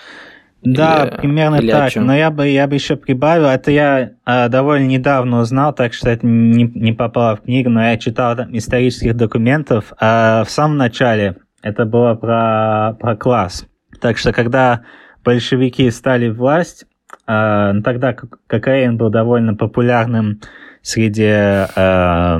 [0.65, 1.95] Да, или, примерно или так.
[1.95, 6.09] Но я бы, я бы еще прибавил, это я э, довольно недавно узнал, так что
[6.09, 9.93] это не, не попало в книгу, но я читал там исторических документов.
[10.01, 13.67] Э, в самом начале это было про, про класс.
[14.01, 14.81] Так что когда
[15.23, 16.85] большевики стали власть,
[17.27, 18.15] э, тогда
[18.47, 20.41] кокаин был довольно популярным
[20.81, 22.39] среди, э,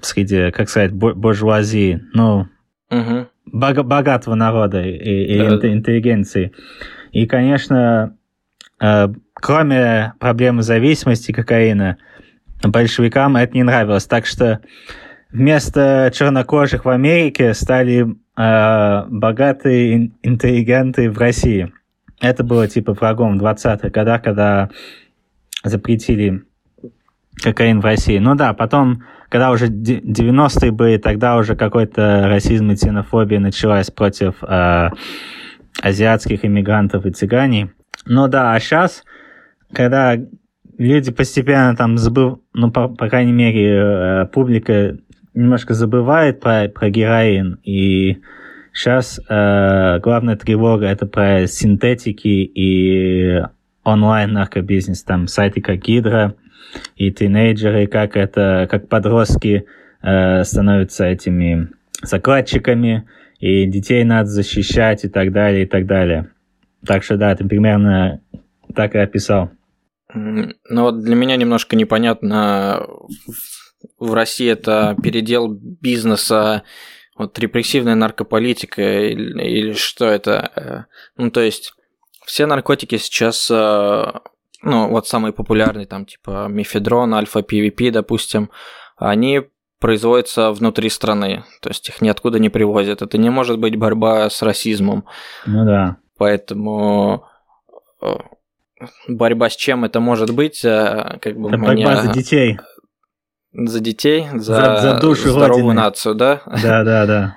[0.00, 2.46] среди как сказать, буржуазии, ну,
[2.90, 3.26] угу.
[3.44, 5.68] богатого народа и, и да.
[5.68, 6.52] интеллигенции.
[7.12, 8.16] И, конечно,
[8.80, 11.98] э, кроме проблемы зависимости кокаина,
[12.62, 14.06] большевикам это не нравилось.
[14.06, 14.60] Так что
[15.30, 21.72] вместо чернокожих в Америке стали э, богатые интеллигенты в России.
[22.20, 24.68] Это было типа врагом в 20-х годах, когда
[25.64, 26.42] запретили
[27.42, 28.18] кокаин в России.
[28.18, 34.34] Ну да, потом, когда уже 90-е были, тогда уже какой-то расизм и ксенофобия началась против
[34.42, 34.90] э,
[35.82, 37.72] азиатских иммигрантов и цыгане.
[38.06, 39.04] Ну да, а сейчас,
[39.72, 40.16] когда
[40.78, 44.96] люди постепенно там забыв, ну, по, по крайней мере, э, публика
[45.34, 48.18] немножко забывает про, про героин, и
[48.72, 53.42] сейчас э, главная тревога это про синтетики и
[53.84, 56.34] онлайн наркобизнес, там сайты как Гидра
[56.96, 59.66] и тинейджеры, как это, как подростки
[60.02, 61.68] э, становятся этими
[62.02, 63.04] закладчиками,
[63.40, 66.30] и детей надо защищать и так далее, и так далее.
[66.86, 68.22] Так что да, ты примерно
[68.74, 69.50] так и описал.
[70.12, 72.86] Ну вот для меня немножко непонятно,
[73.98, 76.64] в России это передел бизнеса,
[77.16, 80.86] вот репрессивная наркополитика или, или что это?
[81.16, 81.74] Ну то есть
[82.26, 84.12] все наркотики сейчас, э,
[84.62, 88.50] ну вот самые популярные, там типа мефедрон, альфа-ПВП, допустим,
[88.96, 89.42] они
[89.80, 93.02] производятся внутри страны, то есть их ниоткуда не привозят.
[93.02, 95.06] Это не может быть борьба с расизмом.
[95.46, 95.96] Ну да.
[96.18, 97.24] Поэтому
[98.02, 98.06] э,
[99.08, 100.64] борьба с чем это может быть?
[100.64, 102.58] Э, как бы это борьба за детей.
[103.52, 105.74] За детей, за, за, за душу здоровую Родины.
[105.74, 106.42] нацию, да?
[106.62, 107.36] Да, да, да.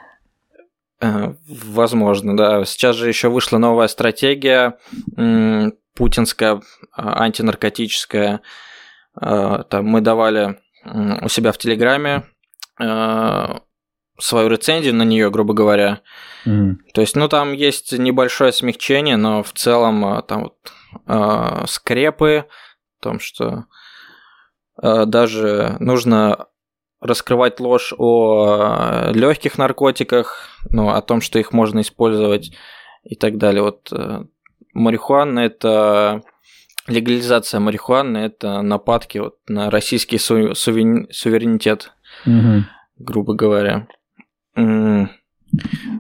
[1.00, 2.66] Э, возможно, да.
[2.66, 4.78] Сейчас же еще вышла новая стратегия
[5.96, 6.62] путинская,
[6.96, 8.42] антинаркотическая.
[9.16, 12.24] Там мы давали у себя в Телеграме
[14.20, 16.02] свою рецензию на нее, грубо говоря.
[16.46, 16.76] Mm.
[16.94, 20.58] То есть, ну, там есть небольшое смягчение, но в целом э, там вот
[21.08, 22.46] э, скрепы,
[23.00, 23.66] в том, что
[24.82, 26.48] э, даже нужно
[27.02, 32.52] раскрывать ложь о э, легких наркотиках, ну, о том, что их можно использовать
[33.04, 33.64] и так далее.
[33.64, 34.26] Вот э,
[34.74, 36.22] марихуана это
[36.88, 41.94] легализация марихуаны это нападки вот на российский су- суверенитет
[42.26, 42.64] угу.
[42.98, 43.88] грубо говоря.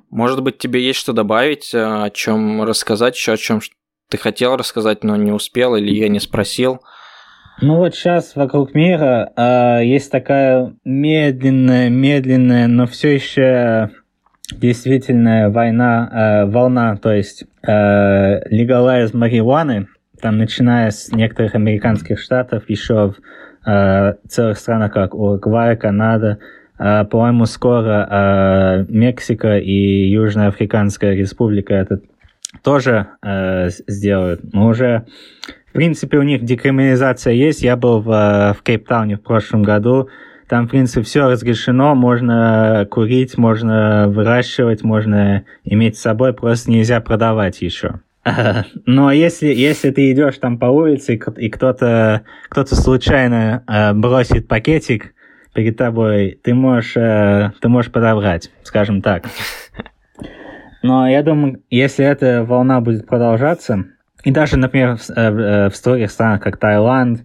[0.10, 3.60] Может быть, тебе есть что добавить, о чем рассказать, еще о чем
[4.10, 6.82] ты хотел рассказать, но не успел, или я не спросил?
[7.62, 13.92] Ну вот сейчас вокруг мира э, есть такая медленная, медленная, но все еще
[14.52, 18.42] действительная война, э, волна, то есть э,
[19.14, 19.88] марихуаны,
[20.20, 23.16] там, начиная с некоторых американских штатов, еще в
[23.66, 26.40] э, целых странах, как Уругвай, Канада,
[26.80, 32.02] э, по-моему, скоро э, Мексика и Южная Африканская Республика это
[32.62, 34.54] тоже э, сделают.
[34.54, 35.06] Но уже,
[35.70, 37.64] в принципе, у них декриминализация есть.
[37.64, 40.10] Я был в, в Кейптауне в прошлом году.
[40.48, 41.96] Там, в принципе, все разрешено.
[41.96, 46.34] Можно курить, можно выращивать, можно иметь с собой.
[46.34, 48.02] Просто нельзя продавать еще.
[48.86, 55.14] Но если, если ты идешь там по улице, и кто-то кто случайно э, бросит пакетик
[55.54, 59.26] перед тобой, ты можешь, э, ты можешь подобрать, скажем так.
[60.84, 63.86] Но я думаю, если эта волна будет продолжаться,
[64.24, 67.22] и даже, например, в, э, в, в строгих странах, как Таиланд,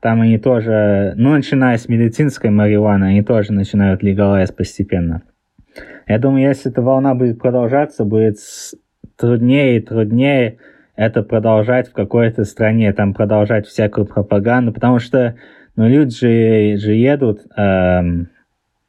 [0.00, 5.22] там они тоже, ну, начиная с медицинской марихуаны, они тоже начинают легалайз постепенно.
[6.06, 8.36] Я думаю, если эта волна будет продолжаться, будет
[9.16, 10.58] труднее и труднее
[10.96, 15.36] это продолжать в какой-то стране, там продолжать всякую пропаганду, потому что,
[15.76, 18.28] ну, люди же, же едут эм,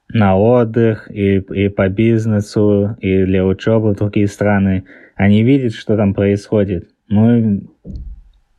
[0.10, 4.84] на отдых и, и по бизнесу, и для учебы в другие страны.
[5.16, 6.90] Они видят, что там происходит.
[7.08, 7.64] Мы,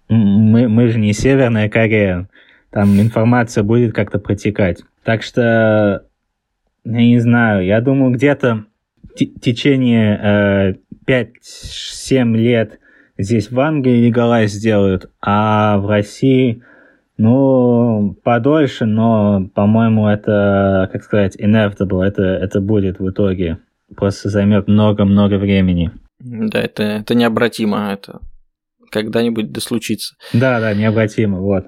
[0.09, 2.29] мы, мы же не Северная Корея.
[2.71, 4.83] Там информация будет как-то протекать.
[5.05, 6.05] Так что,
[6.85, 8.65] я не знаю, я думаю, где-то
[9.17, 10.75] течение э,
[11.07, 12.79] 5-7 лет
[13.19, 16.63] здесь в Англии легалайз сделают, а в России
[17.19, 23.59] ну, подольше, но, по-моему, это, как сказать, inevitable, это, это будет в итоге.
[23.97, 25.93] Просто займет много-много времени.
[26.19, 28.21] Да, это, это необратимо, это
[28.91, 30.17] когда-нибудь да случится.
[30.33, 31.67] Да, да, необратимо, вот.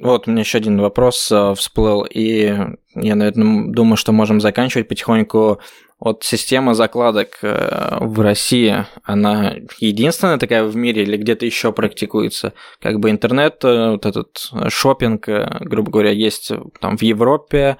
[0.00, 2.56] Вот, у меня еще один вопрос э, всплыл, и
[2.94, 5.60] я, наверное, думаю, что можем заканчивать потихоньку.
[6.04, 12.52] Вот система закладок э, в России, она единственная такая в мире или где-то еще практикуется?
[12.78, 15.26] Как бы интернет, э, вот этот шопинг,
[15.60, 17.78] грубо говоря, есть там в Европе,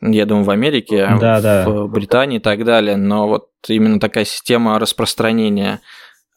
[0.00, 1.86] я думаю, в Америке, да, в да.
[1.86, 5.80] Британии и так далее, но вот именно такая система распространения,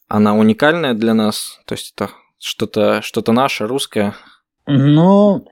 [0.07, 4.13] она уникальная для нас, то есть это что-то что наше, русское?
[4.67, 5.47] Ну,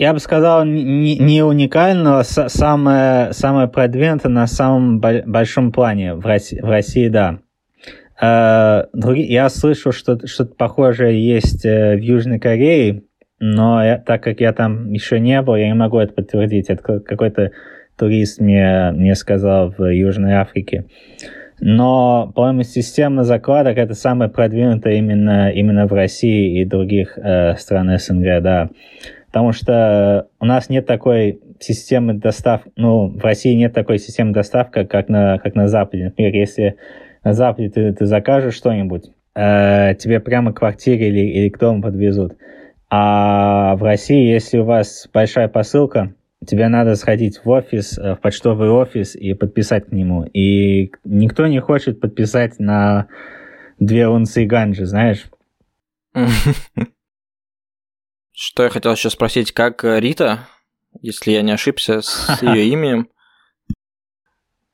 [0.00, 6.58] я бы сказал, не, не уникального, самое, самое продвинутое на самом большом плане в России,
[6.58, 7.40] в России да.
[8.18, 13.02] Э, я слышал, что что-то похожее есть э, в Южной Корее,
[13.40, 16.70] но я, так как я там еще не был, я не могу это подтвердить.
[16.70, 17.50] Это какой-то
[17.98, 20.86] турист мне, мне сказал в Южной Африке.
[21.60, 27.98] Но, по-моему, система закладок это самая продвинутая именно, именно в России и других э, стран
[27.98, 28.70] СНГ, да.
[29.30, 34.84] Потому что у нас нет такой системы доставки, ну, в России нет такой системы доставки,
[34.84, 36.06] как на, как на Западе.
[36.06, 36.76] Например, если
[37.22, 42.36] на Западе ты, ты закажешь что-нибудь, э, тебе прямо квартире или, или к дому подвезут.
[42.90, 46.12] А в России, если у вас большая посылка,
[46.44, 50.24] тебе надо сходить в офис, э, в почтовый офис и подписать к нему.
[50.24, 53.06] И никто не хочет подписать на
[53.78, 55.30] две унции ганджи, знаешь?
[58.42, 60.48] Что я хотел еще спросить, как э, Рита,
[61.02, 63.08] если я не ошибся с ее именем?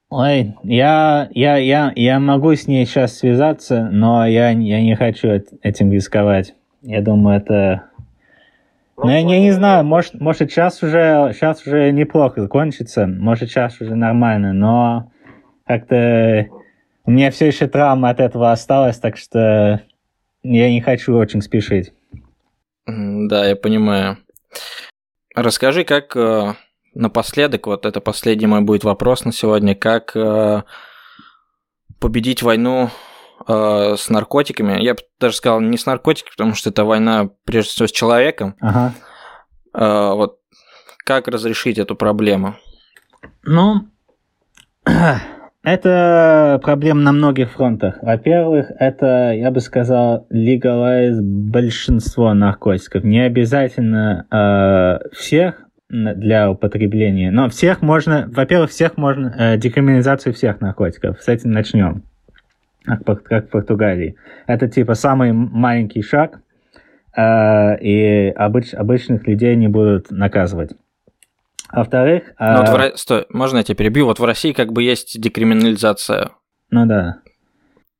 [0.08, 5.42] Ой, я, я, я, я могу с ней сейчас связаться, но я, я не хочу
[5.62, 6.54] этим рисковать.
[6.82, 7.90] Я думаю, это
[8.96, 13.80] ну, я, я не знаю, может, может сейчас уже, сейчас уже неплохо закончится, может сейчас
[13.80, 15.10] уже нормально, но
[15.66, 16.46] как-то
[17.04, 19.82] у меня все еще травма от этого осталась, так что
[20.44, 21.92] я не хочу очень спешить.
[22.86, 24.18] Да, я понимаю.
[25.34, 26.54] Расскажи, как э,
[26.94, 30.62] напоследок, вот это последний мой будет вопрос на сегодня, как э,
[31.98, 32.90] победить войну
[33.46, 34.80] э, с наркотиками.
[34.80, 38.54] Я бы даже сказал не с наркотиками, потому что это война прежде всего с человеком.
[38.60, 38.94] Ага.
[39.74, 40.40] Вот
[41.04, 42.56] как разрешить эту проблему?
[43.42, 43.88] Ну,
[45.66, 47.98] это проблема на многих фронтах.
[48.00, 53.02] Во-первых, это, я бы сказал, легалайз большинство наркотиков.
[53.02, 60.60] Не обязательно э, всех для употребления, но всех можно, во-первых, всех можно, э, декриминализацию всех
[60.60, 61.20] наркотиков.
[61.20, 62.04] С этим начнем
[62.84, 64.14] как, как в Португалии.
[64.46, 66.42] Это типа самый маленький шаг,
[67.16, 70.74] э, и обыч, обычных людей не будут наказывать.
[71.72, 72.34] Во-вторых...
[72.38, 74.06] Э, вот в, стой, можно я тебя перебью?
[74.06, 76.30] Вот в России как бы есть декриминализация.
[76.70, 77.20] Ну да.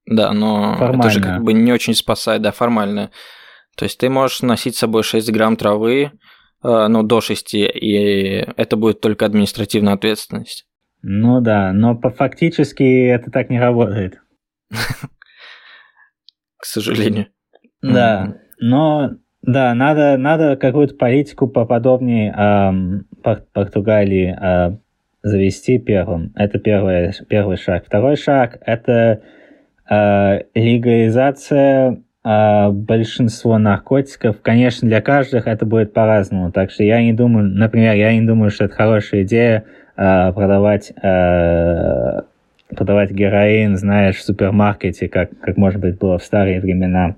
[0.06, 1.00] Да, но формально.
[1.00, 3.10] это же как бы не очень спасает, да, формально.
[3.76, 6.12] То есть ты можешь носить с собой 6 грамм травы,
[6.62, 10.66] э, ну, до 6, и это будет только административная ответственность.
[11.02, 14.20] Ну да, но фактически это так не работает.
[16.56, 17.26] К сожалению.
[17.82, 19.10] Да, но
[19.46, 23.15] да, надо, надо какую-то политику поподобнее э,
[23.52, 24.76] Португалии э,
[25.22, 26.32] завести первым.
[26.36, 27.84] Это первый, первый шаг.
[27.86, 29.22] Второй шаг– это
[29.90, 34.40] э, легализация э, большинства наркотиков.
[34.42, 36.52] Конечно, для каждых это будет по-разному.
[36.52, 39.64] Так что я не думаю, например, я не думаю, что это хорошая идея
[39.96, 42.22] э, продавать э,
[42.68, 47.16] продавать героин, знаешь, в супермаркете, как, как может быть было в старые времена.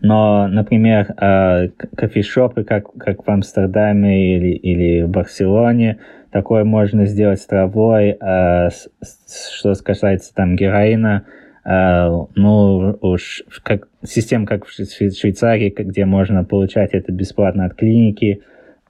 [0.00, 5.98] Но, например, э, кофешопы, как, как в Амстердаме или, или в Барселоне,
[6.30, 8.16] такое можно сделать с травой.
[8.20, 11.24] Э, что касается там героина,
[11.64, 18.42] э, ну уж как система, как в Швейцарии, где можно получать это бесплатно от клиники.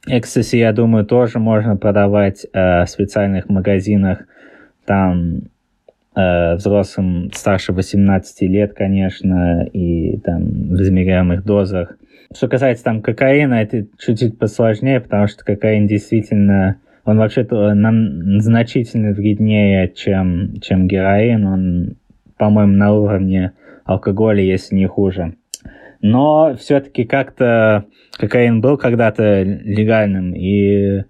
[0.07, 4.21] Экстаси, я думаю, тоже можно продавать в специальных магазинах.
[4.87, 5.49] Там
[6.19, 11.97] взрослым старше 18 лет, конечно, и там в измеряемых дозах.
[12.35, 19.13] Что касается там кокаина, это чуть-чуть посложнее, потому что кокаин действительно, он вообще-то нам значительно
[19.13, 21.47] вреднее, чем, чем героин.
[21.47, 21.97] Он,
[22.37, 23.53] по-моему, на уровне
[23.85, 25.35] алкоголя, если не хуже.
[26.03, 27.87] Но все-таки как-то
[28.19, 31.05] кокаин был когда-то легальным, и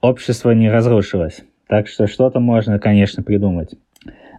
[0.00, 1.44] общество не разрушилось.
[1.68, 3.74] Так что что-то можно, конечно, придумать.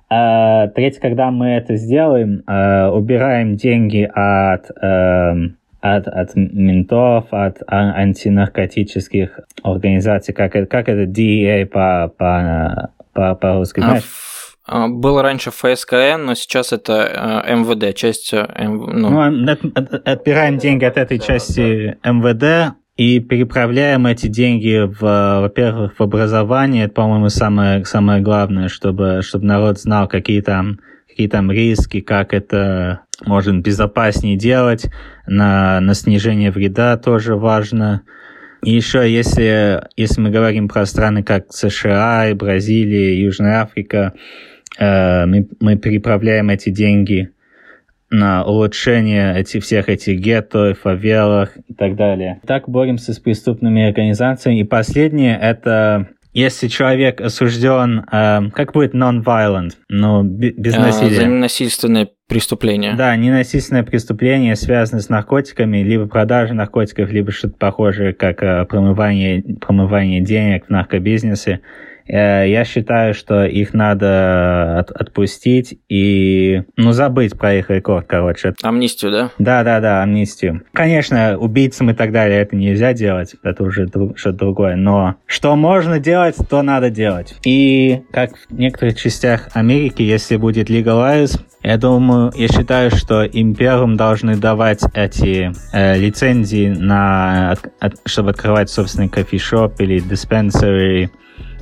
[0.10, 7.62] А, третье, когда мы это сделаем, а, убираем деньги от, эм, от, от ментов, от
[7.68, 14.03] а, антинаркотических организаций, как, как это DEA по, по, по, по-русски, знаешь?
[14.68, 18.34] Было раньше ФСКН, но сейчас это э, МВД, часть...
[18.34, 19.51] Э, ну, ну
[20.05, 26.95] отбираем деньги от этой части МВД, и переправляем эти деньги, в, во-первых, в образование, это,
[26.95, 33.04] по-моему, самое, самое главное, чтобы, чтобы народ знал, какие там, какие там риски, как это
[33.26, 34.89] можно безопаснее делать,
[35.26, 38.02] на, на снижение вреда тоже важно.
[38.66, 44.12] И еще, если, если мы говорим про страны, как США, и Бразилия, и Южная Африка,
[44.78, 47.30] э, мы, мы переправляем эти деньги
[48.10, 52.41] на улучшение этих, всех этих гетто, фавелах и так далее.
[52.45, 54.60] Так боремся с преступными организациями.
[54.60, 61.16] И последнее— это если человек осужден, э, как будет non-violent, ну, без а, насилия.
[61.16, 62.93] За ненасильственное преступление.
[62.95, 69.41] Да, ненасильственное преступление связано с наркотиками, либо продажа наркотиков, либо что-то похожее, как э, промывание,
[69.60, 71.62] промывание денег в наркобизнесе.
[72.10, 78.53] Э, я считаю, что их надо от, отпустить и, ну, забыть про их рекорд, короче.
[78.64, 79.32] Амнистию, да?
[79.38, 80.64] Да-да-да, амнистию.
[80.74, 85.99] Конечно, убийцам и так далее это нельзя делать, это уже что-то другое, но что можно
[85.99, 87.36] делать, то надо делать.
[87.45, 93.53] И, как в некоторых частях Америки, если будет legalize, я думаю, я считаю, что им
[93.53, 101.12] первым должны давать эти э, лицензии на, от, от, чтобы открывать собственный кофешоп или диспенсери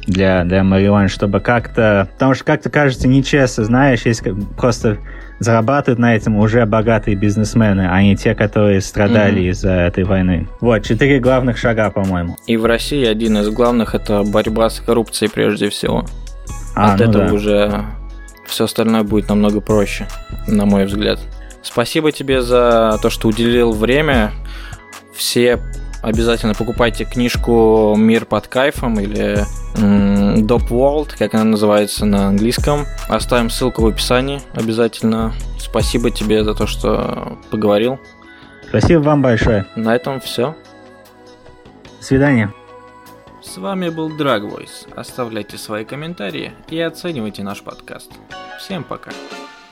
[0.08, 2.10] для, для марихуаны, чтобы как-то...
[2.14, 4.98] Потому что как-то кажется нечестно, знаешь, если просто
[5.40, 9.50] зарабатывают на этом уже богатые бизнесмены, а не те, которые страдали mm-hmm.
[9.52, 10.48] из-за этой войны.
[10.62, 12.38] Вот, четыре главных шага, по-моему.
[12.48, 16.06] И в России один из главных это борьба с коррупцией прежде всего.
[16.76, 17.34] А, От ну этого да.
[17.34, 17.86] уже
[18.48, 20.08] все остальное будет намного проще,
[20.48, 21.20] на мой взгляд.
[21.62, 24.32] Спасибо тебе за то, что уделил время.
[25.14, 25.60] Все
[26.08, 29.46] обязательно покупайте книжку «Мир под кайфом» или
[29.76, 32.86] Dope World, как она называется на английском.
[33.10, 35.34] Оставим ссылку в описании обязательно.
[35.60, 38.00] Спасибо тебе за то, что поговорил.
[38.70, 39.66] Спасибо вам большое.
[39.76, 40.56] На этом все.
[42.00, 42.54] До свидания.
[43.42, 44.94] С вами был Drag Voice.
[44.96, 48.12] Оставляйте свои комментарии и оценивайте наш подкаст.
[48.60, 49.12] Всем пока.